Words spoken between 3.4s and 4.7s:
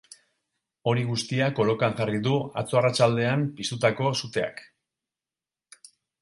piztutako suteak.